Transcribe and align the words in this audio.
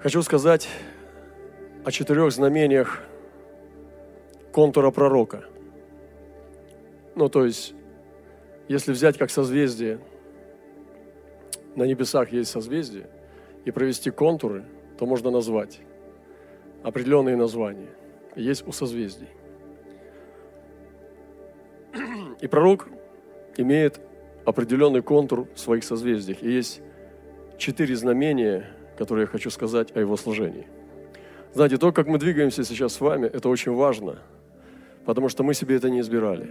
Хочу 0.00 0.22
сказать 0.22 0.68
о 1.84 1.90
четырех 1.90 2.30
знамениях 2.30 3.02
контура 4.52 4.92
пророка. 4.92 5.42
Ну, 7.16 7.28
то 7.28 7.44
есть, 7.44 7.74
если 8.68 8.92
взять 8.92 9.18
как 9.18 9.28
созвездие, 9.28 9.98
на 11.74 11.82
небесах 11.82 12.30
есть 12.30 12.48
созвездие, 12.48 13.10
и 13.64 13.72
провести 13.72 14.12
контуры, 14.12 14.64
то 14.96 15.04
можно 15.04 15.32
назвать 15.32 15.80
определенные 16.84 17.34
названия. 17.34 17.90
Есть 18.36 18.68
у 18.68 18.70
созвездий. 18.70 19.28
И 22.40 22.46
пророк 22.46 22.88
имеет 23.56 24.00
определенный 24.44 25.02
контур 25.02 25.48
в 25.52 25.58
своих 25.58 25.82
созвездиях. 25.82 26.40
И 26.44 26.52
есть 26.52 26.82
четыре 27.58 27.96
знамения, 27.96 28.77
которые 28.98 29.22
я 29.22 29.26
хочу 29.28 29.48
сказать 29.50 29.94
о 29.94 30.00
его 30.00 30.16
служении. 30.16 30.66
Знаете, 31.54 31.78
то, 31.78 31.92
как 31.92 32.08
мы 32.08 32.18
двигаемся 32.18 32.64
сейчас 32.64 32.94
с 32.94 33.00
вами, 33.00 33.26
это 33.26 33.48
очень 33.48 33.72
важно, 33.72 34.18
потому 35.04 35.28
что 35.28 35.44
мы 35.44 35.54
себе 35.54 35.76
это 35.76 35.88
не 35.88 36.00
избирали. 36.00 36.48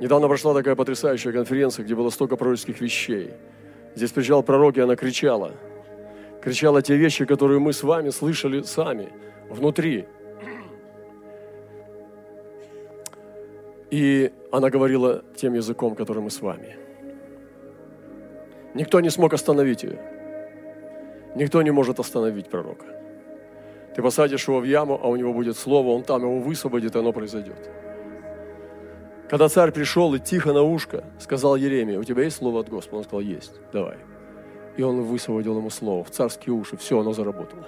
Недавно 0.00 0.26
прошла 0.26 0.52
такая 0.52 0.74
потрясающая 0.74 1.32
конференция, 1.32 1.84
где 1.84 1.94
было 1.94 2.10
столько 2.10 2.36
пророческих 2.36 2.80
вещей. 2.80 3.30
Здесь 3.94 4.10
приезжал 4.10 4.42
пророк, 4.42 4.76
и 4.78 4.80
она 4.80 4.96
кричала. 4.96 5.52
Кричала 6.42 6.82
те 6.82 6.96
вещи, 6.96 7.24
которые 7.24 7.60
мы 7.60 7.72
с 7.72 7.82
вами 7.82 8.10
слышали 8.10 8.62
сами, 8.62 9.10
внутри. 9.48 10.06
И 13.90 14.32
она 14.50 14.70
говорила 14.70 15.22
тем 15.36 15.54
языком, 15.54 15.94
который 15.94 16.22
мы 16.22 16.30
с 16.30 16.40
вами. 16.40 16.76
Никто 18.74 19.00
не 19.00 19.10
смог 19.10 19.34
остановить 19.34 19.82
ее. 19.82 20.19
Никто 21.34 21.62
не 21.62 21.70
может 21.70 22.00
остановить 22.00 22.48
пророка. 22.48 22.86
Ты 23.94 24.02
посадишь 24.02 24.46
его 24.46 24.60
в 24.60 24.64
яму, 24.64 24.98
а 25.02 25.08
у 25.08 25.16
него 25.16 25.32
будет 25.32 25.56
слово, 25.56 25.88
он 25.88 26.02
там 26.02 26.22
его 26.22 26.38
высвободит, 26.38 26.94
и 26.94 26.98
оно 26.98 27.12
произойдет. 27.12 27.70
Когда 29.28 29.48
царь 29.48 29.70
пришел 29.70 30.12
и 30.14 30.18
тихо 30.18 30.52
на 30.52 30.62
ушко 30.62 31.04
сказал 31.20 31.54
Еремии, 31.54 31.96
у 31.96 32.04
тебя 32.04 32.24
есть 32.24 32.36
слово 32.36 32.60
от 32.60 32.68
Господа? 32.68 32.98
Он 32.98 33.04
сказал, 33.04 33.20
есть, 33.20 33.60
давай. 33.72 33.96
И 34.76 34.82
он 34.82 35.02
высвободил 35.02 35.56
ему 35.58 35.70
слово 35.70 36.02
в 36.04 36.10
царские 36.10 36.54
уши, 36.54 36.76
все, 36.76 36.98
оно 36.98 37.12
заработало. 37.12 37.66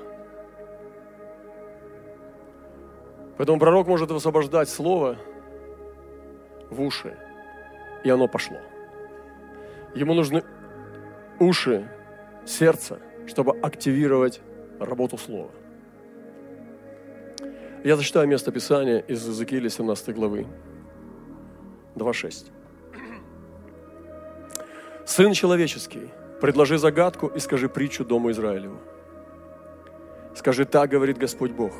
Поэтому 3.37 3.59
пророк 3.59 3.87
может 3.87 4.11
высвобождать 4.11 4.69
слово 4.69 5.17
в 6.71 6.81
уши, 6.81 7.17
и 8.05 8.11
оно 8.11 8.29
пошло. 8.29 8.59
Ему 9.95 10.15
нужны 10.15 10.43
уши, 11.39 11.89
сердце, 12.45 12.99
чтобы 13.27 13.59
активировать 13.61 14.41
работу 14.79 15.19
слова. 15.19 15.51
Я 17.85 17.97
зачитаю 17.97 18.29
место 18.29 18.53
Писания 18.53 18.99
из 19.01 19.27
Иезекииля 19.27 19.69
17 19.69 20.15
главы, 20.15 20.47
2.6. 21.97 22.51
«Сын 25.05 25.33
человеческий, 25.33 26.11
предложи 26.41 26.79
загадку 26.79 27.27
и 27.27 27.41
скажи 27.41 27.69
притчу 27.69 28.05
Дому 28.05 28.31
Израилеву. 28.31 28.79
Скажи, 30.35 30.65
так 30.65 30.91
говорит 30.91 31.19
Господь 31.19 31.51
Бог. 31.51 31.73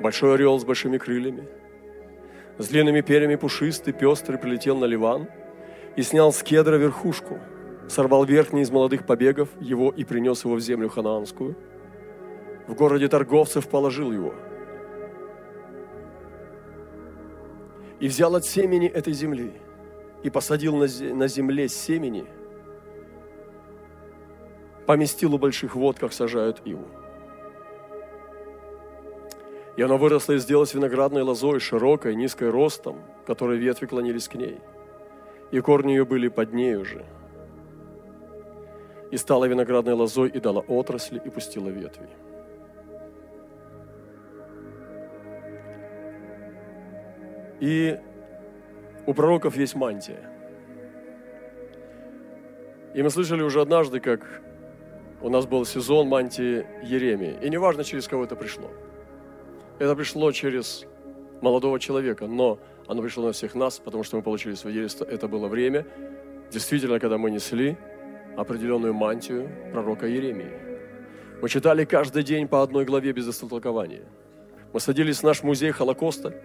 Большой 0.00 0.34
орел 0.34 0.58
с 0.58 0.64
большими 0.64 0.98
крыльями, 0.98 1.48
с 2.58 2.68
длинными 2.68 3.00
перьями 3.00 3.36
пушистый, 3.36 3.92
пестрый, 3.92 4.38
прилетел 4.38 4.76
на 4.76 4.84
Ливан 4.84 5.28
и 5.96 6.02
снял 6.02 6.32
с 6.32 6.42
кедра 6.42 6.76
верхушку, 6.76 7.38
сорвал 7.88 8.24
верхний 8.24 8.62
из 8.62 8.70
молодых 8.70 9.06
побегов 9.06 9.48
его 9.60 9.90
и 9.90 10.04
принес 10.04 10.44
его 10.44 10.54
в 10.54 10.60
землю 10.60 10.88
ханаанскую. 10.88 11.56
В 12.66 12.74
городе 12.74 13.08
торговцев 13.08 13.68
положил 13.68 14.12
его– 14.12 14.34
и 18.00 18.08
взял 18.08 18.34
от 18.34 18.44
семени 18.44 18.88
этой 18.88 19.12
земли 19.12 19.52
и 20.22 20.30
посадил 20.30 20.76
на 20.76 21.28
земле 21.28 21.68
семени, 21.68 22.26
поместил 24.86 25.34
у 25.34 25.38
больших 25.38 25.74
вод, 25.74 25.98
как 25.98 26.12
сажают 26.12 26.62
иву. 26.64 26.86
И 29.76 29.82
она 29.82 29.96
выросла 29.96 30.32
и 30.32 30.38
сделалась 30.38 30.74
виноградной 30.74 31.22
лозой, 31.22 31.60
широкой, 31.60 32.16
низкой 32.16 32.50
ростом, 32.50 33.00
которой 33.26 33.58
ветви 33.58 33.86
клонились 33.86 34.26
к 34.26 34.34
ней. 34.34 34.58
И 35.52 35.60
корни 35.60 35.92
ее 35.92 36.04
были 36.04 36.28
под 36.28 36.52
ней 36.52 36.74
уже. 36.74 37.06
И 39.10 39.16
стала 39.16 39.46
виноградной 39.46 39.94
лозой, 39.94 40.28
и 40.28 40.40
дала 40.40 40.60
отрасли, 40.60 41.20
и 41.24 41.30
пустила 41.30 41.68
ветви. 41.68 42.08
И 47.60 47.98
у 49.06 49.14
пророков 49.14 49.56
есть 49.56 49.74
мантия. 49.74 50.30
И 52.94 53.02
мы 53.02 53.10
слышали 53.10 53.42
уже 53.42 53.60
однажды, 53.60 54.00
как 54.00 54.20
у 55.20 55.28
нас 55.28 55.46
был 55.46 55.64
сезон 55.64 56.08
мантии 56.08 56.66
Еремии. 56.82 57.36
И 57.42 57.50
неважно, 57.50 57.84
через 57.84 58.06
кого 58.06 58.24
это 58.24 58.36
пришло. 58.36 58.70
Это 59.78 59.94
пришло 59.96 60.30
через 60.32 60.84
молодого 61.40 61.80
человека, 61.80 62.26
но 62.26 62.58
оно 62.86 63.02
пришло 63.02 63.26
на 63.26 63.32
всех 63.32 63.54
нас, 63.54 63.78
потому 63.78 64.04
что 64.04 64.16
мы 64.16 64.22
получили 64.22 64.54
свидетельство. 64.54 65.04
Это 65.04 65.28
было 65.28 65.48
время, 65.48 65.86
действительно, 66.50 66.98
когда 66.98 67.18
мы 67.18 67.30
несли 67.30 67.76
определенную 68.40 68.94
мантию 68.94 69.50
пророка 69.72 70.06
Еремии. 70.06 70.52
Мы 71.42 71.48
читали 71.48 71.84
каждый 71.84 72.22
день 72.22 72.48
по 72.48 72.62
одной 72.62 72.84
главе 72.84 73.12
без 73.12 73.28
истолкования. 73.28 74.04
Мы 74.72 74.80
садились 74.80 75.18
в 75.18 75.22
наш 75.24 75.42
музей 75.42 75.72
Холокоста– 75.72 76.34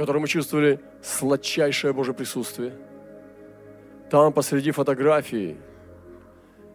котором 0.00 0.22
мы 0.22 0.28
чувствовали 0.28 0.80
сладчайшее 1.02 1.92
Божье 1.92 2.14
присутствие. 2.14 2.72
Там 4.08 4.32
посреди 4.32 4.70
фотографии 4.70 5.58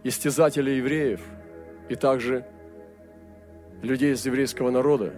истязатели 0.04 0.70
евреев 0.70 1.22
и 1.90 1.96
также 1.96 2.46
людей 3.82 4.14
из 4.14 4.24
еврейского 4.24 4.70
народа. 4.70 5.16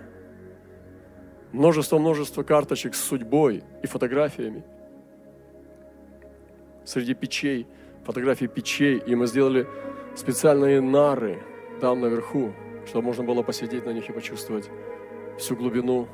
Множество-множество 1.51 2.43
карточек 2.43 2.95
с 2.95 3.03
судьбой 3.03 3.65
и 3.83 3.87
фотографиями. 3.87 4.63
Среди 6.85 7.13
печей, 7.13 7.67
фотографии 8.07 8.45
печей, 8.45 8.97
и 8.97 9.15
мы 9.15 9.27
сделали 9.27 9.67
специальные 10.15 10.79
нары 10.79 11.43
там 11.81 11.99
наверху, 11.99 12.53
чтобы 12.85 13.07
можно 13.07 13.23
было 13.23 13.43
посидеть 13.43 13.85
на 13.85 13.91
них 13.91 14.09
и 14.09 14.13
почувствовать 14.13 14.69
всю 15.37 15.55
глубину 15.57 16.07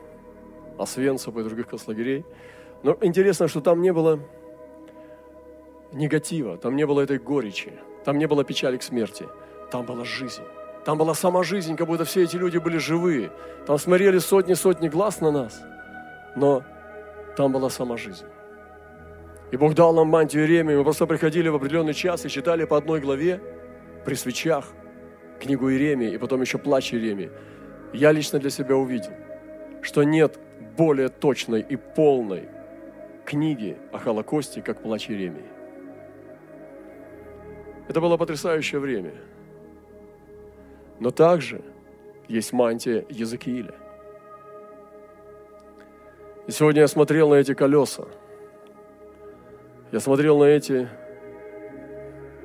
Освенцима 0.80 1.42
и 1.42 1.44
других 1.44 1.68
концлагерей. 1.68 2.26
Но 2.82 2.98
интересно, 3.02 3.48
что 3.48 3.62
там 3.62 3.82
не 3.82 3.94
было 3.94 4.20
негатива, 5.92 6.58
там 6.58 6.76
не 6.76 6.86
было 6.88 7.02
этой 7.02 7.20
горечи, 7.20 7.72
там 8.04 8.18
не 8.18 8.26
было 8.26 8.44
печали 8.44 8.78
к 8.78 8.84
смерти, 8.84 9.28
там 9.72 9.86
была 9.86 10.04
жизнь. 10.04 10.44
Там 10.84 10.98
была 10.98 11.14
сама 11.14 11.44
жизнь, 11.44 11.78
как 11.78 11.88
будто 11.88 12.04
все 12.04 12.24
эти 12.24 12.36
люди 12.36 12.58
были 12.58 12.78
живые. 12.78 13.32
Там 13.66 13.78
смотрели 13.78 14.18
сотни-сотни 14.18 14.90
глаз 14.90 15.22
на 15.22 15.32
нас, 15.32 15.62
но 16.36 16.64
там 17.38 17.54
была 17.54 17.70
сама 17.70 17.98
жизнь. 17.98 18.26
И 19.54 19.58
Бог 19.58 19.76
дал 19.76 19.94
нам 19.94 20.08
мантию 20.08 20.42
Иеремии. 20.42 20.76
Мы 20.76 20.84
просто 20.84 21.06
приходили 21.06 21.48
в 21.48 21.54
определенный 21.54 21.94
час 21.94 22.26
и 22.26 22.30
читали 22.30 22.66
по 22.66 22.76
одной 22.76 23.00
главе 23.00 23.40
при 24.04 24.16
свечах 24.16 24.66
книгу 25.40 25.70
Иеремии 25.70 26.12
и 26.12 26.18
потом 26.18 26.42
еще 26.42 26.58
плач 26.58 26.92
Иеремии. 26.92 27.30
Я 27.94 28.12
лично 28.12 28.40
для 28.40 28.50
себя 28.50 28.76
увидел, 28.76 29.12
что 29.84 30.02
нет 30.02 30.40
более 30.76 31.10
точной 31.10 31.62
и 31.62 31.76
полной 31.76 32.50
книги 33.26 33.78
о 33.92 34.00
Холокосте, 34.00 34.64
как 34.64 34.82
«Плач 34.82 35.12
Иеремии». 35.12 35.46
Это 37.88 38.02
было 38.02 38.18
потрясающее 38.18 38.80
время. 38.82 39.14
Но 41.00 41.12
также 41.12 41.62
есть 42.28 42.54
мантия 42.54 43.06
Языкииля. 43.08 43.76
И 46.48 46.52
сегодня 46.52 46.82
я 46.82 46.88
смотрел 46.88 47.30
на 47.30 47.36
эти 47.36 47.54
колеса. 47.54 48.08
Я 49.94 50.02
смотрел 50.02 50.38
на 50.40 50.46
эти 50.46 50.90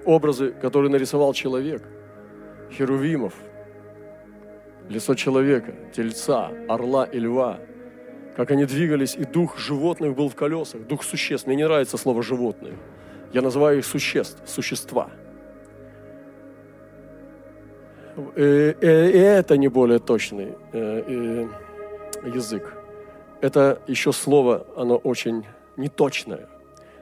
образы, 0.05 0.53
которые 0.53 0.93
нарисовал 0.93 1.33
человек. 1.33 1.83
Херувимов, 2.71 3.35
лицо 4.89 5.17
человека, 5.17 5.75
тельца, 5.93 6.53
орла 6.69 7.05
и 7.05 7.19
льва– 7.19 7.59
как 8.39 8.53
они 8.53 8.67
двигались, 8.67 9.17
и 9.17 9.25
дух 9.25 9.59
животных 9.59 10.15
был 10.15 10.29
в 10.29 10.37
колесах, 10.37 10.87
дух 10.87 11.03
существ. 11.03 11.49
Мне 11.49 11.57
не 11.57 11.65
нравится 11.65 11.97
слово 11.97 12.23
«животные». 12.23 12.75
Я 13.33 13.43
называю 13.43 13.79
их 13.79 13.85
существ, 13.85 14.41
существа. 14.47 15.11
Э, 18.37 18.75
э, 18.81 19.11
и 19.11 19.19
это 19.19 19.57
не 19.57 19.67
более 19.67 19.99
точный 19.99 20.55
э, 20.73 21.49
язык. 22.33 22.75
Это 23.41 23.83
еще 23.89 24.13
слово, 24.13 24.65
оно 24.77 24.99
очень 24.99 25.45
неточное. 25.77 26.49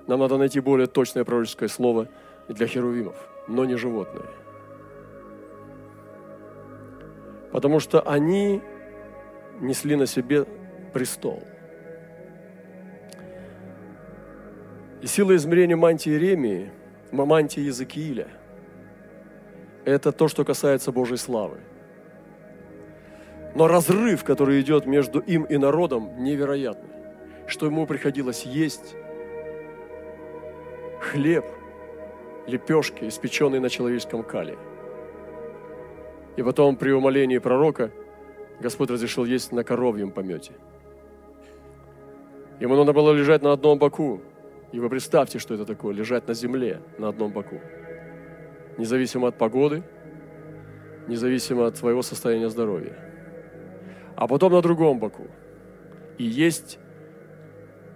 Нам 0.06 0.20
надо 0.20 0.38
найти 0.38 0.60
более 0.60 0.86
точное 0.86 1.24
пророческое 1.24 1.68
слово 1.68 2.08
для 2.48 2.66
херувимов, 2.66 3.16
но 3.48 3.64
не 3.64 3.76
животное. 3.76 4.26
Потому 7.50 7.80
что 7.80 8.00
они 8.00 8.62
несли 9.60 9.96
на 9.96 10.06
себе 10.06 10.46
престол. 10.92 11.42
И 15.02 15.06
сила 15.06 15.34
измерения 15.36 15.76
мантии 15.76 16.10
Иеремии, 16.10 16.70
мантии 17.10 17.60
Языкииля, 17.60 18.28
это 19.84 20.12
то, 20.12 20.28
что 20.28 20.44
касается 20.44 20.92
Божьей 20.92 21.16
славы. 21.16 21.58
Но 23.54 23.68
разрыв, 23.68 24.24
который 24.24 24.60
идет 24.60 24.86
между 24.86 25.20
им 25.20 25.44
и 25.44 25.56
народом, 25.56 26.22
невероятный. 26.22 26.90
Что 27.46 27.66
ему 27.66 27.86
приходилось 27.86 28.44
есть 28.44 28.96
хлеб, 31.16 31.46
лепешки, 32.46 33.08
испеченные 33.08 33.58
на 33.58 33.70
человеческом 33.70 34.22
кале. 34.22 34.58
И 36.36 36.42
потом 36.42 36.76
при 36.76 36.90
умолении 36.90 37.38
пророка 37.38 37.90
Господь 38.60 38.90
разрешил 38.90 39.24
есть 39.24 39.50
на 39.50 39.64
коровьем 39.64 40.10
помете. 40.10 40.52
Ему 42.60 42.76
надо 42.76 42.92
было 42.92 43.12
лежать 43.12 43.40
на 43.42 43.52
одном 43.52 43.78
боку, 43.78 44.20
и 44.72 44.78
вы 44.78 44.90
представьте, 44.90 45.38
что 45.38 45.54
это 45.54 45.64
такое, 45.64 45.94
лежать 45.94 46.28
на 46.28 46.34
земле 46.34 46.82
на 46.98 47.08
одном 47.08 47.32
боку. 47.32 47.62
Независимо 48.76 49.28
от 49.28 49.38
погоды, 49.38 49.82
независимо 51.08 51.66
от 51.66 51.78
своего 51.78 52.02
состояния 52.02 52.50
здоровья. 52.50 52.94
А 54.16 54.28
потом 54.28 54.52
на 54.52 54.60
другом 54.60 54.98
боку. 54.98 55.28
И 56.18 56.24
есть 56.24 56.78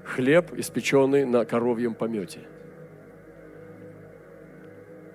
хлеб, 0.05 0.55
испеченный 0.55 1.27
на 1.27 1.45
коровьем 1.45 1.95
помете. 1.95 2.41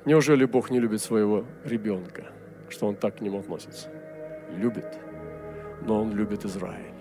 Неужели 0.05 0.45
Бог 0.45 0.69
не 0.69 0.79
любит 0.79 1.01
своего 1.01 1.45
ребенка, 1.63 2.25
что 2.69 2.87
Он 2.87 2.95
так 2.95 3.17
к 3.17 3.21
нему 3.21 3.39
относится? 3.39 3.89
Любит, 4.55 4.99
но 5.81 6.01
Он 6.01 6.13
любит 6.13 6.45
Израиль. 6.45 6.93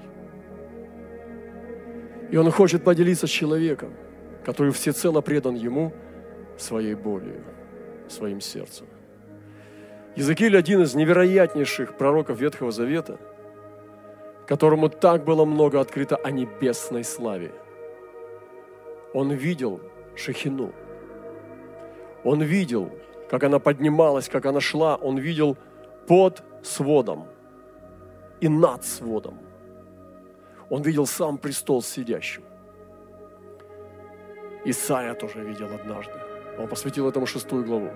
И 2.31 2.37
Он 2.37 2.51
хочет 2.51 2.83
поделиться 2.85 3.27
с 3.27 3.31
человеком– 3.31 3.93
который 4.45 4.73
всецело 4.73 5.21
предан 5.21 5.55
Ему 5.55 5.93
своей 6.56 6.95
болью, 6.95 7.43
своим 8.09 8.41
сердцем. 8.41 8.87
Языкиль 10.15 10.57
один 10.57 10.83
из 10.83 10.95
невероятнейших 10.95 11.97
пророков 11.97 12.39
Ветхого 12.39 12.71
Завета, 12.71 13.19
которому 14.47 14.89
так 14.89 15.25
было 15.25 15.45
много 15.45 15.81
открыто 15.81 16.17
о 16.17 16.31
небесной 16.31 17.03
славе. 17.03 17.53
Он 19.12 19.33
видел 19.33 19.81
Шехину. 20.15 20.73
Он 22.25 22.43
видел, 22.43 22.91
как 23.31 23.44
она 23.44 23.59
поднималась, 23.59 24.29
как 24.29 24.47
она 24.47 24.61
шла. 24.61 24.97
Он 24.97 25.19
видел 25.19 25.56
под 26.06 26.43
сводом 26.62 27.26
и 28.41 28.49
над 28.49 28.85
сводом. 28.85 29.38
Он 30.71 30.82
видел 30.82 31.06
сам 31.06 31.38
престол 31.38 31.82
сидящим. 31.82 32.43
Исаия 34.65 35.15
тоже 35.15 35.41
видел 35.41 35.67
однажды. 35.67 36.15
Он 36.59 36.69
посвятил 36.69 37.09
этому 37.09 37.26
шестую 37.26 37.65
главу. 37.65 37.91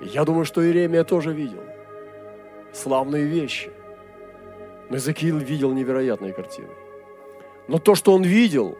я 0.00 0.24
думаю, 0.24 0.44
что 0.44 0.64
Иеремия 0.64 1.04
тоже 1.04 1.32
видел. 1.32 1.62
Славные 2.72 3.24
вещи. 3.24 3.70
Но 4.88 4.96
Иезекииль 4.96 5.44
видел 5.44 5.72
невероятные 5.72 6.32
картины. 6.32 6.68
Но 7.66 7.78
то, 7.78 7.94
что 7.94 8.14
он 8.14 8.22
видел 8.22 8.78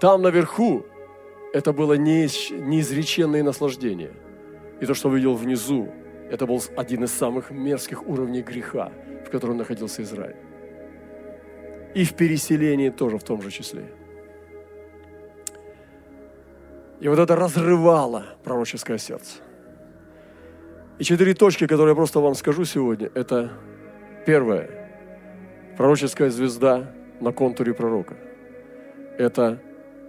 там 0.00 0.22
наверху, 0.22 0.84
это 1.52 1.72
было 1.72 1.94
неизреченное 1.94 3.42
наслаждение. 3.42 4.12
И 4.80 4.86
то, 4.86 4.94
что 4.94 5.08
он 5.08 5.16
видел 5.16 5.34
внизу, 5.34 5.88
это 6.30 6.46
был 6.46 6.62
один 6.76 7.04
из 7.04 7.12
самых 7.12 7.50
мерзких 7.50 8.06
уровней 8.06 8.42
греха, 8.42 8.92
в 9.26 9.30
котором 9.30 9.56
находился 9.56 10.02
Израиль. 10.02 10.36
И 11.94 12.04
в 12.04 12.14
переселении 12.14 12.90
тоже 12.90 13.18
в 13.18 13.24
том 13.24 13.40
же 13.42 13.50
числе. 13.50 13.90
И 17.00 17.08
вот 17.08 17.18
это 17.18 17.34
разрывало 17.36 18.26
пророческое 18.44 18.98
сердце. 18.98 19.38
И 20.98 21.04
четыре 21.04 21.32
точки, 21.32 21.66
которые 21.66 21.90
я 21.90 21.94
просто 21.94 22.20
вам 22.20 22.34
скажу 22.34 22.64
сегодня, 22.64 23.10
это 23.14 23.52
первое. 24.26 24.68
Пророческая 25.76 26.28
звезда 26.28 26.92
на 27.20 27.32
контуре 27.32 27.72
пророка. 27.72 28.16
Это 29.16 29.62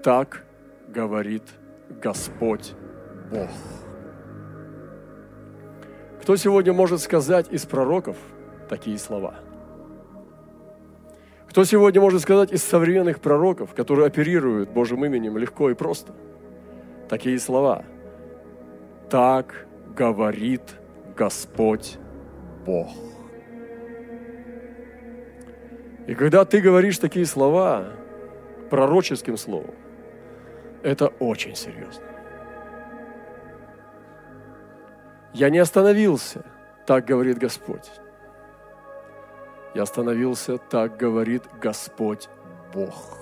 так 0.04 0.44
говорит 0.90 1.44
Господь 1.90 2.74
Бог. 3.32 3.50
Кто 6.22 6.36
сегодня 6.36 6.74
может 6.74 7.02
сказать 7.02 7.52
из 7.52 7.66
пророков 7.66 8.18
такие 8.68 8.98
слова? 8.98 9.36
Кто 11.48 11.64
сегодня 11.64 12.02
может 12.02 12.22
сказать 12.22 12.52
из 12.52 12.64
современных 12.64 13.20
пророков, 13.20 13.74
которые 13.74 14.08
оперируют 14.08 14.70
Божьим 14.70 15.04
именем 15.06 15.38
легко 15.38 15.70
и 15.70 15.74
просто– 15.74 16.14
такие 17.10 17.40
слова. 17.40 17.84
Так 19.10 19.68
говорит 19.96 20.62
Господь 21.18 21.98
Бог. 22.66 22.90
И 26.08 26.16
когда 26.16 26.46
ты 26.46 26.62
говоришь 26.62 26.98
такие 27.00 27.26
слова 27.26 27.88
пророческим 28.70 29.36
словом, 29.36 29.74
это 30.84 31.08
очень 31.20 31.56
серьезно. 31.56 32.04
Я 35.34 35.50
не 35.50 35.60
остановился, 35.60 36.44
так 36.86 37.06
говорит 37.06 37.38
Господь. 37.38 37.90
Я 39.76 39.84
остановился, 39.84 40.58
так 40.58 40.98
говорит 40.98 41.44
Господь 41.62 42.28
Бог. 42.74 43.18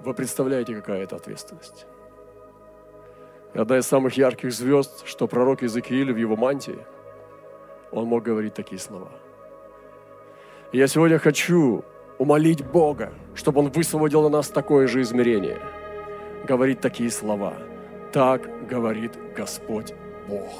Вы 0.00 0.14
представляете, 0.14 0.74
какая 0.74 1.04
это 1.04 1.16
ответственность? 1.16 1.86
И 3.54 3.58
одна 3.58 3.78
из 3.78 3.86
самых 3.86 4.16
ярких 4.16 4.52
звезд, 4.52 5.06
что 5.06 5.28
пророк 5.28 5.62
Иезекииль 5.62 6.12
в 6.12 6.16
его 6.16 6.36
мантии, 6.36 6.78
он 7.92 8.06
мог 8.06 8.22
говорить 8.22 8.54
такие 8.54 8.80
слова. 8.80 9.10
И 10.72 10.78
я 10.78 10.86
сегодня 10.86 11.18
хочу 11.18 11.84
умолить 12.20 12.62
Бога, 12.62 13.14
чтобы 13.34 13.60
Он 13.60 13.70
высвободил 13.70 14.22
на 14.22 14.28
нас 14.28 14.48
такое 14.50 14.86
же 14.86 15.00
измерение. 15.00 15.58
Говорить 16.46 16.80
такие 16.80 17.10
слова. 17.10 17.54
Так 18.12 18.68
говорит 18.68 19.12
Господь 19.34 19.94
Бог. 20.28 20.52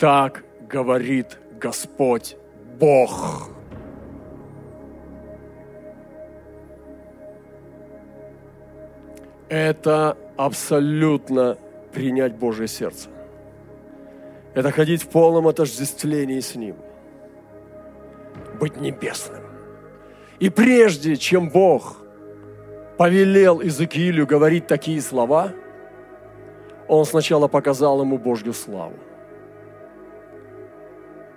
Так 0.00 0.42
говорит 0.68 1.38
Господь 1.60 2.36
Бог. 2.80 3.48
Это 9.48 10.16
абсолютно 10.36 11.56
принять 11.92 12.34
Божье 12.34 12.66
сердце. 12.66 13.10
Это 14.54 14.70
ходить 14.70 15.02
в 15.02 15.08
полном 15.08 15.46
отождествлении 15.46 16.40
с 16.40 16.54
Ним. 16.54 16.76
Быть 18.60 18.76
небесным. 18.76 19.42
И 20.38 20.50
прежде 20.50 21.16
чем 21.16 21.48
Бог 21.48 21.96
повелел 22.98 23.60
Иезекиилю 23.60 24.26
говорить 24.26 24.66
такие 24.66 25.00
слова, 25.00 25.52
Он 26.88 27.04
сначала 27.04 27.48
показал 27.48 28.02
ему 28.02 28.18
Божью 28.18 28.52
славу. 28.52 28.96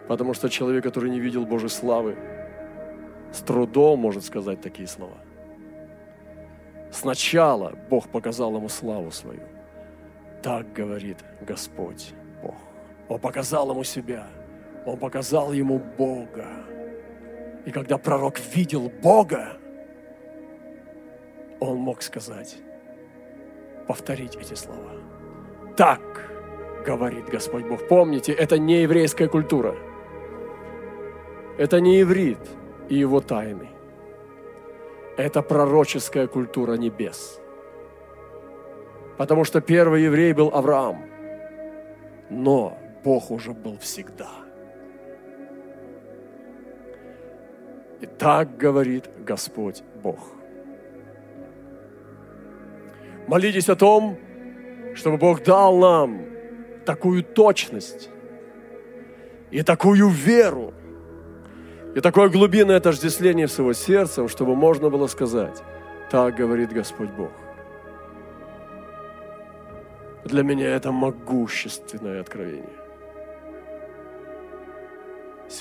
Потому 0.08 0.34
что 0.34 0.50
человек, 0.50 0.84
который 0.84 1.10
не 1.10 1.20
видел 1.20 1.46
Божьей 1.46 1.70
славы, 1.70 2.18
с 3.32 3.40
трудом 3.40 4.00
может 4.00 4.24
сказать 4.24 4.62
такие 4.62 4.88
слова. 4.88 5.18
Сначала 6.92 7.74
Бог 7.90 8.10
показал 8.10 8.56
ему 8.56 8.70
славу 8.70 9.12
свою. 9.12 9.42
Так 10.42 10.72
говорит 10.74 11.18
Господь. 11.42 12.14
Он 13.10 13.20
показал 13.20 13.72
ему 13.72 13.84
себя. 13.84 14.28
Он 14.86 14.98
показал 14.98 15.54
ему 15.54 15.80
Бога. 15.98 16.48
И 17.66 17.72
когда 17.72 17.98
пророк 17.98 18.40
видел 18.40 18.92
Бога, 19.02 19.58
он 21.60 21.78
мог 21.78 22.02
сказать, 22.02 22.58
повторить 23.88 24.36
эти 24.36 24.54
слова. 24.54 24.92
Так 25.76 26.02
говорит 26.86 27.26
Господь 27.26 27.66
Бог. 27.66 27.88
Помните, 27.88 28.32
это 28.34 28.60
не 28.60 28.82
еврейская 28.82 29.28
культура– 29.28 29.76
это 31.58 31.80
не 31.80 32.02
иврит 32.02 32.40
и 32.90 32.96
его 32.96 33.22
тайны. 33.22 33.70
Это 35.18 35.42
пророческая 35.42 36.28
культура 36.28 36.74
небес. 36.74 37.40
Потому 39.18 39.46
что 39.46 39.62
первый 39.62 40.04
еврей 40.04 40.34
был 40.34 40.50
Авраам. 40.54 41.06
Но 42.30 42.78
Бог 43.06 43.30
уже 43.30 43.54
был 43.54 43.78
всегда. 43.78 44.32
И 48.02 48.08
так 48.08 48.58
говорит 48.58 49.08
Господь 49.24 49.84
Бог. 50.02 50.20
Молитесь 53.28 53.70
о 53.70 53.76
том, 53.76 54.18
чтобы 54.96 55.18
Бог 55.18 55.44
дал 55.44 55.78
нам 55.78 56.26
такую 56.84 57.24
точность 57.24 58.10
и 59.52 59.62
такую 59.62 60.10
веру, 60.10 60.74
и 61.96 62.02
такое 62.02 62.30
глубинное 62.30 62.78
отождествление 62.78 63.46
всего 63.46 63.74
сердцем, 63.74 64.28
чтобы 64.28 64.56
можно 64.56 64.90
было 64.90 65.06
сказать, 65.06 65.62
так 66.10 66.36
говорит 66.36 66.74
Господь 66.74 67.12
Бог. 67.12 67.32
Для 70.26 70.42
меня 70.42 70.76
это 70.76 70.92
могущественное 70.92 72.20
откровение. 72.20 72.85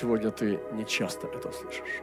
Сегодня 0.00 0.32
ты 0.32 0.58
не 0.72 0.84
часто 0.84 1.28
это 1.28 1.52
слышишь. 1.52 2.02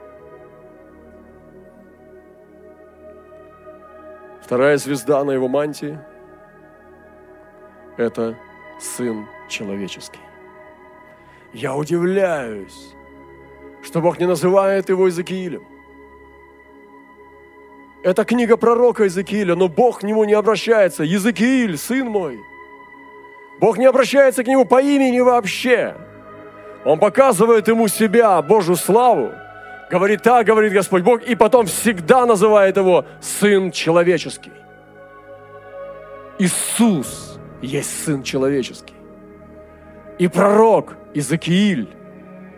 Вторая 4.41 4.77
звезда 4.77 5.25
на 5.25 5.31
его 5.31 5.50
мантии– 5.50 6.00
это 7.98 8.38
Сын 8.79 9.27
Человеческий. 9.50 10.21
Я 11.51 11.75
удивляюсь, 11.75 12.95
что 13.83 14.00
Бог 14.00 14.19
не 14.19 14.25
называет 14.25 14.88
его 14.88 15.07
Иезекиилем. 15.07 15.67
Это 18.03 18.24
книга 18.24 18.55
пророка 18.55 19.03
Иезекииля, 19.03 19.55
но 19.55 19.67
Бог 19.67 20.00
к 20.00 20.03
нему 20.03 20.24
не 20.24 20.33
обращается. 20.33 21.03
Иезекииль, 21.03 21.77
сын 21.77 22.07
мой. 22.07 22.39
Бог 23.60 23.77
не 23.77 23.86
обращается 23.86 24.45
к 24.45 24.48
нему 24.48 24.63
по 24.63 24.81
имени 24.81 25.19
вообще. 25.19 25.98
Он 26.83 27.00
показывает 27.00 27.67
ему 27.67 27.88
себя, 27.88 28.41
Божью 28.41 28.75
славу. 28.75 29.31
Говорит 29.89 30.21
так, 30.23 30.45
говорит 30.45 30.73
Господь 30.73 31.03
Бог, 31.03 31.21
и 31.21 31.35
потом 31.35 31.65
всегда 31.65 32.25
называет 32.25 32.77
его 32.77 33.05
Сын 33.19 33.71
Человеческий. 33.71 34.51
Иисус 36.39 37.39
есть 37.61 38.03
Сын 38.03 38.23
Человеческий. 38.23 38.95
И 40.17 40.27
пророк 40.27 40.95
Иезекииль 41.13 41.89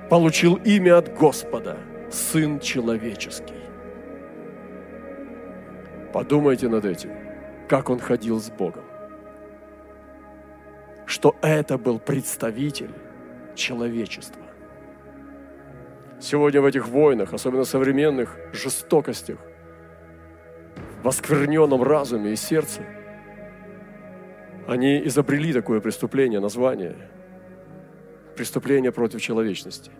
получил 0.09 0.55
имя 0.55 0.97
от 0.97 1.17
Господа, 1.17 1.77
Сын 2.11 2.59
Человеческий. 2.59 3.55
Подумайте 6.13 6.69
над 6.69 6.85
этим, 6.85 7.11
как 7.67 7.89
он 7.89 7.99
ходил 7.99 8.39
с 8.39 8.49
Богом. 8.51 8.83
Что 11.05 11.35
это 11.41 11.77
был 11.77 11.99
представитель 11.99 12.91
человечества. 13.55 14.41
Сегодня 16.19 16.61
в 16.61 16.65
этих 16.65 16.87
войнах, 16.87 17.33
особенно 17.33 17.65
современных 17.65 18.37
жестокостях, 18.53 19.37
в 21.03 21.07
оскверненном 21.07 21.83
разуме 21.83 22.31
и 22.31 22.35
сердце, 22.35 22.81
они 24.67 25.05
изобрели 25.05 25.51
такое 25.51 25.81
преступление, 25.81 26.39
название– 26.39 26.95
преступление 28.37 28.91
против 28.91 29.21
человечности. 29.21 29.91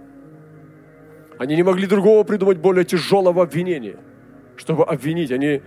Они 1.38 1.56
не 1.56 1.64
могли 1.64 1.88
другого 1.88 2.24
придумать 2.24 2.58
более 2.58 2.86
тяжелого 2.86 3.44
обвинения, 3.44 3.98
чтобы 4.56 4.86
обвинить. 4.86 5.32
Они 5.32 5.62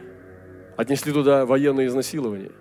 отнесли 0.77 1.13
туда 1.13 1.45
военное 1.45 1.87
изнасилование 1.87 2.53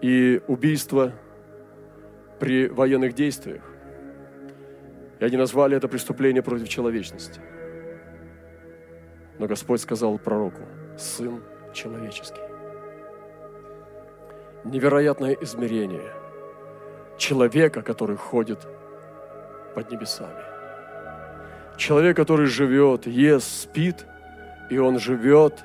и 0.00 0.40
убийство– 0.46 1.12
при 2.38 2.68
военных 2.68 3.14
действиях. 3.14 3.62
И 5.18 5.24
они 5.24 5.36
назвали 5.36 5.76
это 5.76 5.88
преступление 5.88 6.42
против 6.42 6.68
человечности. 6.68 7.40
Но 9.38 9.46
Господь 9.46 9.80
сказал 9.80 10.18
пророку, 10.18 10.62
Сын 10.98 11.42
человеческий. 11.72 12.40
Невероятное 14.64 15.36
измерение 15.42 16.12
человека, 17.18 17.82
который 17.82 18.16
ходит 18.16 18.66
под 19.74 19.90
небесами. 19.90 20.42
Человек, 21.76 22.16
который 22.16 22.46
живет, 22.46 23.06
ест, 23.06 23.62
спит, 23.62 24.06
и 24.70 24.78
он 24.78 24.98
живет 24.98 25.64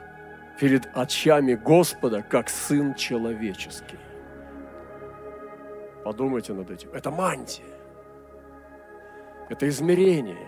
перед 0.60 0.86
очами 0.94 1.56
Господа, 1.56 2.22
как 2.22 2.50
Сын 2.50 2.94
человеческий. 2.96 3.98
Подумайте 6.04 6.54
над 6.54 6.72
этим. 6.72 6.90
Это 6.94 7.12
мантия. 7.12 7.66
Это 9.50 9.68
измерение, 9.68 10.48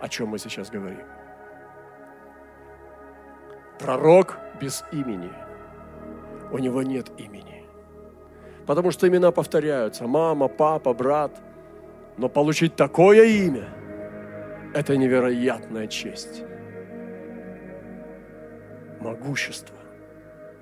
о 0.00 0.08
чем 0.08 0.28
мы 0.28 0.38
сейчас 0.38 0.70
говорим. 0.70 1.06
Пророк 3.78 4.38
без 4.60 4.84
имени. 4.92 5.32
У 6.50 6.58
него 6.58 6.82
нет 6.82 7.10
имени. 7.18 7.66
Потому 8.66 8.92
что 8.92 9.08
имена 9.08 9.32
повторяются. 9.32 10.06
Мама, 10.06 10.48
папа, 10.48 10.94
брат. 10.94 11.42
Но 12.16 12.28
получить 12.28 12.76
такое 12.76 13.24
имя– 13.24 13.68
это 14.74 14.96
невероятная 14.96 15.86
честь. 15.86 16.44
Могущество. 19.00 19.76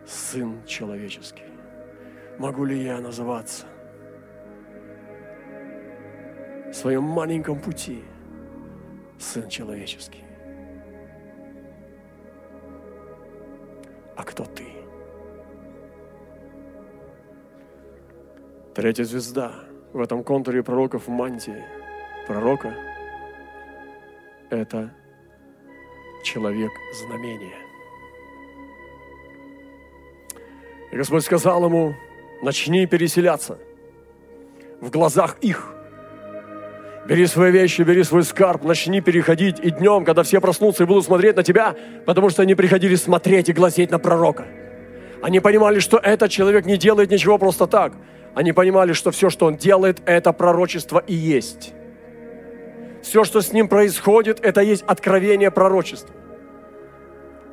Сын 0.07 0.65
человеческий. 0.65 1.45
Могу 2.39 2.65
ли 2.65 2.83
я 2.83 3.01
называться– 3.01 3.67
в 6.71 6.75
своем 6.75 7.03
маленьком 7.03 7.61
пути 7.61 8.05
Сын 9.19 9.49
человеческий. 9.51 10.25
А 14.17 14.23
кто 14.25 14.45
ты? 14.45 14.65
Третья 18.75 19.05
звезда 19.05 19.53
в 19.93 20.01
этом 20.01 20.25
контуре 20.25 20.63
пророков 20.63 21.07
в 21.07 21.11
мантии 21.11 21.63
пророка– 22.27 22.75
это 24.51 24.95
человек 26.25 26.71
знамения. 26.95 27.59
И 30.93 30.97
Господь 30.97 31.25
сказал 31.25 31.63
ему, 31.67 31.95
начни 32.43 32.87
переселяться 32.87 33.59
в 34.81 34.91
глазах 34.91 35.37
их– 35.43 35.75
Бери 37.07 37.27
свои 37.27 37.51
вещи, 37.51 37.83
бери 37.83 38.05
свой 38.05 38.23
скарб, 38.23 38.63
начни 38.63 39.01
переходить 39.01 39.59
и 39.59 39.71
днем, 39.71 40.05
когда 40.05 40.23
все 40.23 40.41
проснутся 40.41 40.85
и 40.85 40.87
будут 40.87 41.05
смотреть 41.05 41.37
на 41.37 41.43
тебя, 41.43 41.75
потому 42.05 42.29
что 42.29 42.43
они 42.43 42.55
приходили 42.55 42.95
смотреть 42.95 43.49
и 43.49 43.53
глазеть 43.53 43.91
на 43.91 43.99
пророка. 43.99 44.47
Они 45.23 45.41
понимали, 45.41 45.81
что 45.81 45.99
этот 45.99 46.31
человек 46.31 46.67
не 46.67 46.77
делает 46.77 47.11
ничего 47.11 47.39
просто 47.39 47.67
так. 47.67 47.95
Они 48.35 48.53
понимали, 48.53 48.93
что 48.93 49.11
все, 49.11 49.31
что 49.31 49.47
он 49.47 49.57
делает, 49.57 50.01
это 50.07 50.33
пророчество 50.33 51.03
и 51.07 51.15
есть. 51.15 51.73
Все, 53.03 53.25
что 53.25 53.41
с 53.41 53.53
ним 53.53 53.69
происходит, 53.69 54.41
это 54.45 54.61
есть 54.61 54.85
откровение 54.87 55.51
пророчества. 55.51 56.15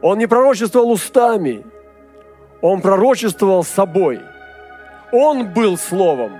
Он 0.01 0.17
не 0.17 0.27
пророчествовал 0.27 0.91
устами, 0.91 1.63
он 2.61 2.81
пророчествовал 2.81 3.63
собой. 3.63 4.19
Он 5.11 5.53
был 5.53 5.77
словом, 5.77 6.33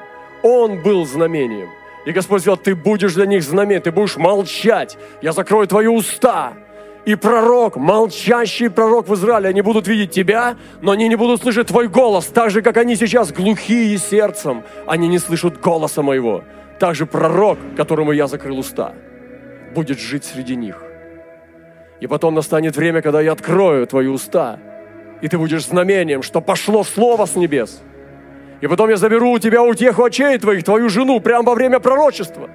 он 0.44 0.84
был 0.84 1.06
знамением. 1.06 1.70
И 2.08 2.14
Господь 2.14 2.40
сказал, 2.40 2.56
ты 2.56 2.74
будешь 2.74 3.16
для 3.16 3.26
них 3.26 3.44
знамен, 3.44 3.82
ты 3.82 3.92
будешь 3.92 4.16
молчать. 4.16 4.98
Я 5.22 5.34
закрою 5.34 5.68
твои 5.68 5.88
уста. 5.88 6.54
И 7.04 7.16
пророк, 7.16 7.76
молчащий 7.76 8.70
пророк 8.70 9.10
в 9.10 9.16
Израиле, 9.16 9.50
они 9.50 9.62
будут 9.62 9.90
видеть 9.90 10.12
тебя, 10.12 10.56
но 10.80 10.94
они 10.94 11.10
не 11.10 11.18
будут 11.18 11.42
слышать 11.42 11.68
твой 11.68 11.90
голос, 11.90 12.28
так 12.28 12.50
же, 12.50 12.62
как 12.62 12.78
они 12.78 12.96
сейчас 12.96 13.34
глухие 13.34 13.98
сердцем, 13.98 14.64
они 14.86 15.10
не 15.10 15.20
слышат 15.20 15.60
голоса 15.60 16.02
моего. 16.02 16.46
Так 16.80 16.96
же 16.96 17.06
пророк, 17.06 17.60
которому 17.76 18.14
я 18.14 18.28
закрыл 18.28 18.60
уста, 18.60 18.94
будет 19.76 20.00
жить 20.00 20.24
среди 20.24 20.56
них. 20.56 20.82
И 22.00 22.08
потом 22.08 22.36
настанет 22.36 22.78
время, 22.78 23.02
когда 23.02 23.20
я 23.20 23.34
открою 23.34 23.86
твои 23.86 24.08
уста, 24.08 24.62
и 25.20 25.28
ты 25.28 25.38
будешь 25.38 25.66
знамением, 25.66 26.24
что 26.24 26.40
пошло 26.40 26.86
слово 26.86 27.26
с 27.26 27.36
небес– 27.36 27.82
и 28.62 28.68
потом 28.68 28.90
я 28.90 28.98
заберу 28.98 29.32
у 29.32 29.40
тебя 29.40 29.64
утеху 29.64 30.04
очей 30.04 30.38
твоих, 30.38 30.64
твою 30.64 30.90
жену, 30.90 31.20
прямо 31.20 31.44
во 31.50 31.56
время 31.56 31.80
пророчества. 31.80 32.50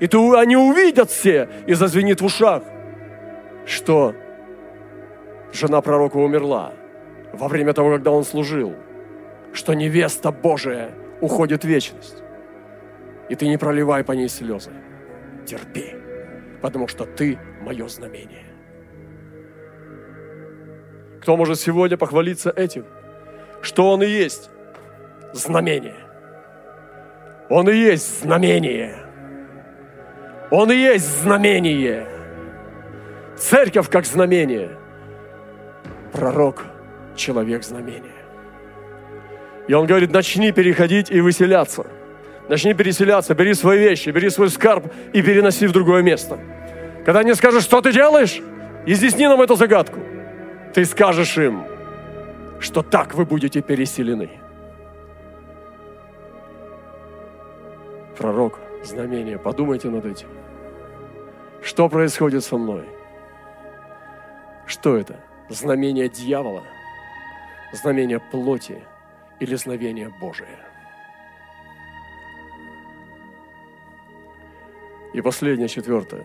И 0.00 0.06
ты, 0.06 0.18
они 0.36 0.56
увидят 0.56 1.10
все, 1.10 1.48
и 1.66 1.74
зазвенит 1.74 2.20
в 2.20 2.24
ушах, 2.26 2.62
что 3.64 4.14
жена 5.52 5.80
пророка 5.80 6.18
умерла 6.18 6.72
во 7.32 7.48
время 7.48 7.72
того, 7.72 7.92
когда 7.92 8.10
он 8.10 8.24
служил, 8.24 8.74
что 9.52 9.74
невеста 9.74 10.30
Божия 10.30 10.90
уходит 11.20 11.64
в 11.64 11.68
вечность. 11.68 12.22
И 13.30 13.34
ты 13.34 13.48
не 13.48 13.56
проливай 13.56 14.04
по 14.04 14.12
ней 14.12 14.28
слезы. 14.28 14.70
Терпи, 15.46 15.94
потому 16.60 16.88
что 16.88 17.04
ты 17.06 17.38
мое 17.62 17.88
знамение. 17.88 18.44
Кто 21.22 21.36
может 21.36 21.58
сегодня 21.58 21.96
похвалиться 21.96 22.50
этим? 22.50 22.84
Что 23.62 23.90
он 23.90 24.02
и 24.02 24.06
есть? 24.06 24.50
Знамение. 25.36 26.06
Он 27.48 27.68
и 27.68 27.76
есть 27.76 28.22
знамение. 28.22 28.96
Он 30.50 30.70
и 30.70 30.76
есть 30.76 31.22
знамение. 31.22 32.08
Церковь 33.36 33.88
как 33.88 34.06
знамение. 34.06 34.70
Пророк 36.12 36.64
человек 37.14 37.64
знамения. 37.64 38.16
И 39.68 39.74
он 39.74 39.86
говорит, 39.86 40.12
начни 40.12 40.52
переходить 40.52 41.10
и 41.10 41.20
выселяться. 41.20 41.86
Начни 42.48 42.74
переселяться, 42.74 43.34
бери 43.34 43.54
свои 43.54 43.80
вещи, 43.80 44.10
бери 44.10 44.30
свой 44.30 44.48
скарб 44.50 44.86
и 45.12 45.20
переноси 45.20 45.66
в 45.66 45.72
другое 45.72 46.02
место. 46.02 46.38
Когда 47.04 47.20
они 47.20 47.34
скажут, 47.34 47.62
что 47.62 47.80
ты 47.80 47.92
делаешь, 47.92 48.40
изъясни 48.86 49.26
нам 49.26 49.40
эту 49.42 49.56
загадку. 49.56 49.98
Ты 50.72 50.84
скажешь 50.84 51.36
им, 51.38 51.64
что 52.60 52.82
так 52.82 53.14
вы 53.14 53.24
будете 53.24 53.62
переселены. 53.62 54.30
Пророк, 58.16 58.58
знамение, 58.82 59.38
подумайте 59.38 59.90
над 59.90 60.06
этим. 60.06 60.28
Что 61.60 61.88
происходит 61.88 62.44
со 62.44 62.56
мной? 62.56 62.86
Что 64.66 64.96
это? 64.96 65.20
Знамение 65.50 66.08
дьявола? 66.08 66.64
Знамение 67.72 68.18
плоти 68.18 68.82
или 69.38 69.54
знамение 69.54 70.08
Божие? 70.08 70.48
И 75.12 75.20
последнее, 75.20 75.68
четвертое. 75.68 76.24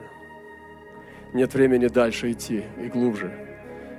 Нет 1.33 1.53
времени 1.53 1.87
дальше 1.87 2.31
идти 2.31 2.63
и 2.77 2.87
глубже. 2.87 3.31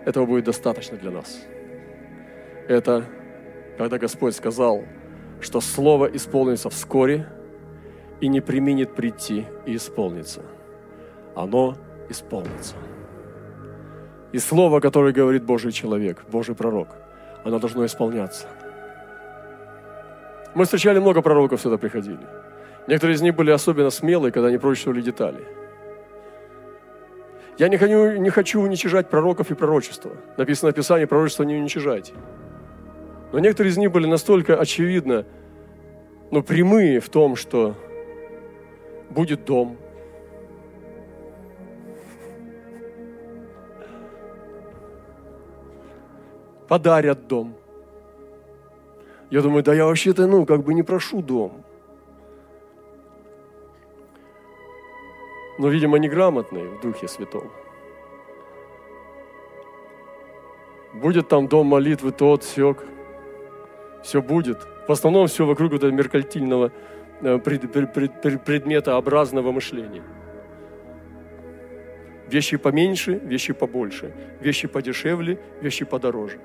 Этого 0.07 0.25
будет 0.25 0.47
достаточно 0.47 0.97
для 0.97 1.11
нас. 1.11 1.45
Это 2.69 3.05
когда 3.77 3.99
Господь 3.99 4.35
сказал, 4.35 4.85
что 5.41 5.61
Слово 5.61 6.07
исполнится 6.07 6.71
вскоре 6.71 7.27
и 8.23 8.29
не 8.29 8.41
применит 8.41 8.95
прийти 8.95 9.47
и 9.67 9.75
исполниться. 9.75 10.43
Оно 11.35 11.75
исполнится. 12.09 12.77
И 14.31 14.39
Слово, 14.39 14.79
которое 14.79 15.13
говорит 15.13 15.43
Божий 15.43 15.73
человек, 15.73 16.25
Божий 16.31 16.55
пророк, 16.55 16.89
оно 17.45 17.59
должно 17.59 17.85
исполняться. 17.85 18.47
Мы 20.55 20.65
встречали 20.65 21.01
много 21.01 21.21
пророков, 21.21 21.61
сюда 21.61 21.79
приходили. 21.79 22.21
Некоторые 22.87 23.17
из 23.17 23.23
них 23.23 23.35
были 23.35 23.51
особенно 23.51 23.91
смелые, 23.91 24.31
когда 24.31 24.49
они 24.49 24.59
пророчествовали 24.59 25.03
детали. 25.03 25.45
Я 27.59 27.69
не 27.69 27.77
хочу, 27.77 28.13
не 28.19 28.31
хочу 28.31 28.61
уничижать 28.61 29.11
пророков 29.11 29.51
и 29.51 29.55
пророчества. 29.55 30.13
Написано 30.37 30.71
в 30.71 30.75
Писании, 30.77 31.07
пророчество 31.07 31.43
не 31.43 31.57
уничижайте. 31.57 32.13
Но 33.33 33.41
некоторые 33.41 33.73
из 33.73 33.79
них 33.79 33.91
были 33.91 34.07
настолько 34.07 34.61
очевидно, 34.61 35.27
ну, 36.31 36.43
прямые 36.45 37.01
в 37.01 37.09
том, 37.09 37.35
что 37.35 37.75
будет 39.13 39.45
дом. 39.45 39.77
Подарят 46.69 47.27
дом. 47.27 47.55
Я 49.31 49.43
думаю, 49.43 49.63
да 49.63 49.75
я 49.75 49.87
вообще-то, 49.87 50.27
ну, 50.27 50.47
как 50.47 50.63
бы 50.63 50.75
не 50.75 50.83
прошу 50.83 51.23
дом. 51.23 51.63
Но, 55.59 55.69
видимо, 55.69 55.99
неграмотный 55.99 56.69
в 56.69 56.81
Духе 56.81 57.09
Святом. 57.09 57.51
Будет 60.95 61.29
там 61.29 61.49
дом 61.49 61.67
молитвы 61.67 62.13
тот, 62.13 62.43
сёк– 62.43 62.85
все 64.03 64.21
будет. 64.21 64.67
В 64.87 64.93
основном 64.93 65.27
все 65.29 65.47
вокруг 65.47 65.73
этого 65.73 65.91
меркальтильного 65.91 66.73
э, 67.23 67.39
предметообразного 67.39 69.53
мышления. 69.53 70.03
Вещи 72.29 72.57
поменьше, 72.57 73.15
вещи 73.15 73.53
побольше. 73.53 74.13
Вещи 74.41 74.69
подешевле, 74.69 75.39
вещи 75.61 75.85
подороже. 75.85 76.39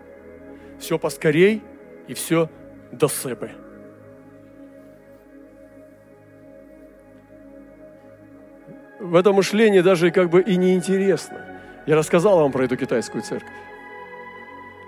Все 0.79 0.99
поскорей 0.99 1.63
и 2.07 2.13
все 2.13 2.49
до 2.91 3.07
себе. 3.07 3.51
В 8.99 9.15
этом 9.15 9.35
мышлении 9.35 9.81
даже 9.81 10.11
как 10.11 10.29
бы 10.29 10.41
и 10.41 10.57
неинтересно. 10.57 11.45
Я 11.85 11.95
рассказал 11.95 12.39
вам 12.39 12.51
про 12.51 12.65
эту 12.65 12.75
китайскую 12.75 13.21
церковь. 13.21 13.53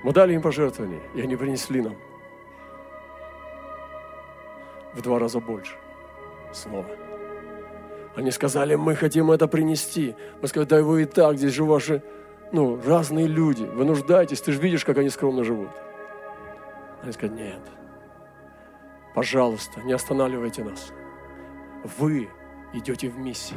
Мы 0.04 0.12
дали 0.12 0.34
им 0.34 0.42
пожертвования, 0.42 1.00
и 1.16 1.22
они 1.22 1.36
принесли 1.36 1.82
нам 1.82 1.96
в 4.94 5.02
два 5.02 5.20
раза 5.20 5.40
больше. 5.40 5.76
Снова. 6.54 6.86
Они 8.16 8.32
сказали, 8.32 8.76
мы 8.76 8.96
хотим 8.96 9.32
это 9.32 9.48
принести. 9.48 10.16
Мы 10.42 10.48
сказали, 10.48 10.68
да 10.68 10.84
вы 10.84 11.04
и 11.04 11.06
так, 11.06 11.38
здесь 11.38 11.54
же 11.54 11.64
ваши, 11.64 12.02
ну, 12.52 12.80
разные 12.86 13.28
люди. 13.28 13.64
Вы 13.64 13.86
нуждаетесь, 13.86 14.42
ты 14.42 14.52
же 14.52 14.60
видишь, 14.60 14.84
как 14.84 14.98
они 14.98 15.10
скромно 15.10 15.44
живут. 15.44 15.70
Они 17.02 17.12
сказали, 17.12 17.38
нет, 17.38 17.62
пожалуйста, 19.16 19.82
не 19.82 19.94
останавливайте 19.94 20.64
нас. 20.64 20.92
Вы 21.98 22.30
идете 22.74 23.10
в 23.10 23.18
миссии. 23.18 23.56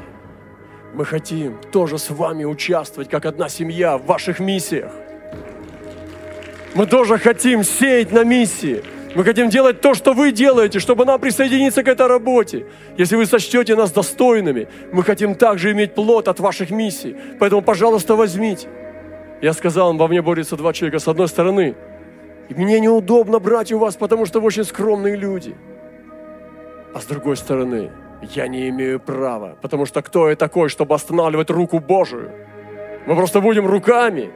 Мы 0.94 1.06
хотим 1.06 1.58
тоже 1.72 1.98
с 1.98 2.10
вами 2.10 2.44
участвовать, 2.44 3.08
как 3.08 3.24
одна 3.24 3.48
семья 3.48 3.96
в 3.96 4.04
ваших 4.04 4.38
миссиях. 4.40 4.92
Мы 6.74 6.86
тоже 6.86 7.18
хотим 7.18 7.64
сеять 7.64 8.12
на 8.12 8.24
миссии. 8.24 8.82
Мы 9.14 9.24
хотим 9.24 9.50
делать 9.50 9.80
то, 9.80 9.94
что 9.94 10.14
вы 10.14 10.32
делаете, 10.32 10.78
чтобы 10.78 11.04
нам 11.04 11.20
присоединиться 11.20 11.82
к 11.82 11.88
этой 11.88 12.06
работе. 12.06 12.66
Если 12.96 13.16
вы 13.16 13.26
сочтете 13.26 13.76
нас 13.76 13.92
достойными, 13.92 14.68
мы 14.92 15.02
хотим 15.02 15.34
также 15.34 15.72
иметь 15.72 15.94
плод 15.94 16.28
от 16.28 16.40
ваших 16.40 16.70
миссий. 16.70 17.14
Поэтому, 17.38 17.60
пожалуйста, 17.62 18.16
возьмите. 18.16 18.68
Я 19.42 19.52
сказал 19.52 19.88
вам, 19.88 19.98
во 19.98 20.08
мне 20.08 20.22
борются 20.22 20.56
два 20.56 20.72
человека. 20.72 20.98
С 20.98 21.08
одной 21.08 21.28
стороны, 21.28 21.74
мне 22.48 22.80
неудобно 22.80 23.38
брать 23.38 23.72
у 23.72 23.78
вас, 23.78 23.96
потому 23.96 24.24
что 24.24 24.40
вы 24.40 24.46
очень 24.46 24.64
скромные 24.64 25.16
люди. 25.16 25.54
А 26.94 27.00
с 27.00 27.04
другой 27.04 27.36
стороны, 27.36 27.90
я 28.22 28.48
не 28.48 28.68
имею 28.68 29.00
права, 29.00 29.56
потому 29.60 29.86
что 29.86 30.02
кто 30.02 30.30
я 30.30 30.36
такой, 30.36 30.68
чтобы 30.68 30.94
останавливать 30.94 31.50
руку 31.50 31.80
Божию? 31.80 32.30
Мы 33.06 33.16
просто 33.16 33.40
будем 33.40 33.66
руками, 33.66 34.30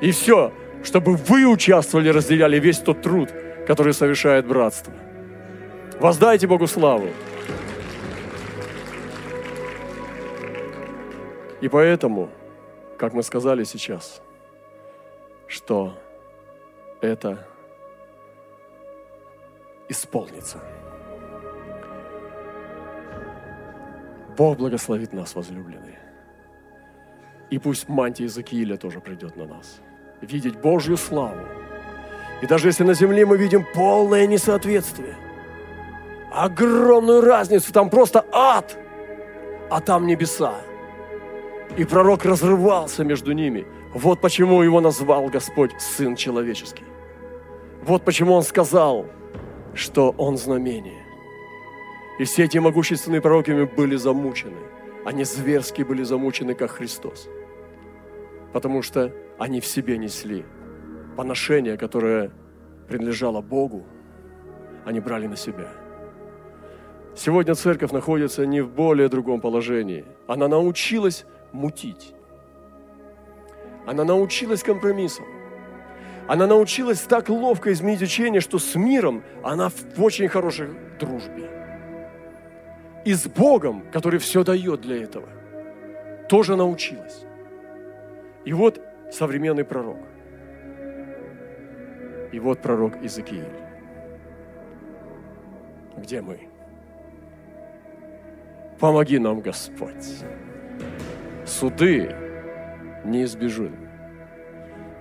и 0.00 0.10
все, 0.12 0.52
чтобы 0.84 1.16
вы 1.16 1.46
участвовали, 1.46 2.08
разделяли 2.10 2.60
весь 2.60 2.78
тот 2.78 3.02
труд, 3.02 3.30
который 3.70 3.94
совершает 3.94 4.48
братство. 4.48 4.92
Воздайте 6.00 6.48
Богу 6.48 6.66
славу. 6.66 7.08
И 11.60 11.68
поэтому, 11.68 12.30
как 12.98 13.12
мы 13.12 13.22
сказали 13.22 13.62
сейчас, 13.62 14.22
что 15.46 15.96
это 17.00 17.46
исполнится. 19.88 20.58
Бог 24.36 24.58
благословит 24.58 25.12
нас, 25.12 25.36
возлюбленные. 25.36 26.00
И 27.50 27.60
пусть 27.60 27.88
мантия 27.88 28.24
Иезекииля 28.24 28.76
тоже 28.76 29.00
придет 29.00 29.36
на 29.36 29.46
нас. 29.46 29.80
Видеть 30.22 30.60
Божью 30.60 30.96
славу– 30.96 31.46
и 32.40 32.46
даже 32.46 32.68
если 32.68 32.84
на 32.84 32.94
земле 32.94 33.26
мы 33.26 33.36
видим 33.36 33.66
полное 33.74 34.26
несоответствие, 34.26 35.16
огромную 36.32 37.20
разницу, 37.20 37.72
там 37.72 37.90
просто 37.90 38.24
ад, 38.32 38.78
а 39.68 39.80
там 39.80 40.06
небеса. 40.06 40.54
И 41.76 41.84
пророк 41.84 42.24
разрывался 42.24 43.04
между 43.04 43.32
ними. 43.32 43.66
Вот 43.94 44.20
почему 44.20 44.62
его 44.62 44.80
назвал 44.80 45.26
Господь 45.26 45.72
Сын 45.78 46.16
Человеческий. 46.16 46.84
Вот 47.82 48.04
почему 48.04 48.34
он 48.34 48.42
сказал, 48.42 49.06
что 49.74 50.14
он 50.18 50.36
знамение. 50.36 51.04
И 52.18 52.24
все 52.24 52.44
эти 52.44 52.58
могущественные 52.58 53.20
пророками 53.20 53.64
были 53.64 53.96
замучены. 53.96 54.58
Они 55.04 55.24
зверски 55.24 55.82
были 55.82 56.02
замучены, 56.02 56.54
как 56.54 56.72
Христос. 56.72 57.28
Потому 58.52 58.82
что 58.82 59.12
они 59.38 59.60
в 59.60 59.66
себе 59.66 59.96
несли 59.96 60.44
поношение, 61.16 61.76
которое 61.76 62.30
принадлежало 62.88 63.40
Богу, 63.40 63.84
они 64.84 65.00
брали 65.00 65.26
на 65.26 65.36
себя. 65.36 65.68
Сегодня 67.14 67.54
церковь 67.54 67.92
находится 67.92 68.46
не 68.46 68.60
в 68.60 68.70
более 68.70 69.08
другом 69.08 69.40
положении. 69.40 70.04
Она 70.26 70.48
научилась 70.48 71.24
мутить. 71.52 72.14
Она 73.86 74.04
научилась 74.04 74.62
компромиссам. 74.62 75.24
Она 76.28 76.46
научилась 76.46 77.00
так 77.00 77.28
ловко 77.28 77.72
изменить 77.72 78.02
учение, 78.02 78.40
что 78.40 78.58
с 78.58 78.74
миром 78.76 79.22
она 79.42 79.68
в 79.68 80.02
очень 80.02 80.28
хорошей 80.28 80.68
дружбе. 80.98 81.50
И 83.04 83.14
с 83.14 83.26
Богом, 83.26 83.82
который 83.92 84.20
все 84.20 84.44
дает 84.44 84.82
для 84.82 85.02
этого, 85.02 85.28
тоже 86.28 86.54
научилась. 86.54 87.24
И 88.44 88.52
вот 88.52 88.80
современный 89.10 89.64
пророк– 89.64 89.98
и 92.32 92.38
вот 92.38 92.60
пророк 92.60 92.96
Иезекииль. 93.00 93.44
Где 95.96 96.22
мы? 96.22 96.40
Помоги 98.78 99.18
нам, 99.18 99.40
Господь. 99.40 100.24
Суды 101.44 102.14
не 103.04 103.24
избежим. 103.24 103.76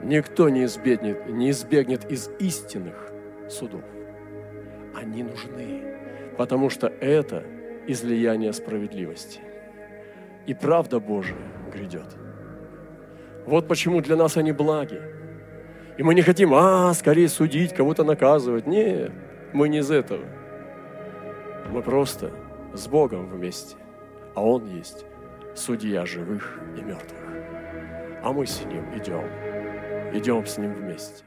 Никто 0.02 0.50
не 0.50 0.66
избегнет, 0.66 1.28
не 1.28 1.52
избегнет 1.52 2.10
из 2.12 2.30
истинных 2.40 3.12
судов. 3.50 3.84
Они 4.96 5.24
нужны, 5.24 5.84
потому 6.38 6.70
что 6.70 6.88
это 6.88 7.44
излияние 7.88 8.54
справедливости. 8.54 9.42
И 10.46 10.54
правда 10.54 11.00
Божия 11.00 11.38
грядет. 11.72 12.18
Вот 13.46 13.68
почему 13.68 14.02
для 14.02 14.16
нас 14.16 14.38
они 14.38 14.52
благи. 14.52 15.00
И 16.00 16.02
мы 16.02 16.16
не 16.16 16.22
хотим, 16.22 16.54
а, 16.54 16.94
скорее 16.94 17.28
судить, 17.28 17.74
кого-то 17.74 18.06
наказывать. 18.06 18.66
Нет, 18.66 19.12
мы 19.52 19.68
не 19.68 19.80
из 19.80 19.92
этого. 19.92 20.24
Мы 21.74 21.82
просто 21.82 22.32
с 22.74 22.88
Богом 22.88 23.30
вместе, 23.30 23.76
а 24.34 24.42
Он 24.42 24.66
есть 24.66 25.04
судья 25.56 26.06
живых 26.06 26.58
и 26.78 26.82
мертвых. 26.82 27.20
А 28.24 28.32
мы 28.32 28.48
с 28.48 28.64
Ним 28.64 28.86
идем, 28.98 29.26
идем 30.14 30.46
с 30.46 30.58
Ним 30.58 30.74
вместе. 30.74 31.26